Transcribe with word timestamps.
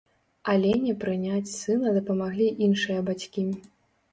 Алене 0.53 0.93
прыняць 1.03 1.53
сына 1.57 1.93
дапамаглі 1.99 2.47
іншыя 2.69 3.05
бацькі. 3.11 3.45